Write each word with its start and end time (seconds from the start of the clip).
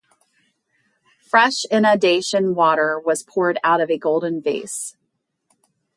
Fresh 1.19 1.63
inundation 1.65 2.55
water 2.55 2.99
was 2.99 3.21
poured 3.21 3.59
out 3.63 3.79
of 3.81 3.91
a 3.91 3.99
golden 3.99 4.41
vase. 4.41 4.97